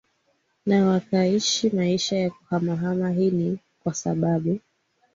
na 0.65 0.87
wakaishi 0.87 1.69
maisha 1.69 2.15
ya 2.17 2.29
kuhamahama 2.29 3.09
Hii 3.11 3.31
ni 3.31 3.59
kwa 3.83 3.93
sababu 3.93 4.59